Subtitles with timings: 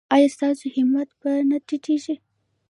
[0.15, 2.15] ایا ستاسو همت به نه ټیټیږي؟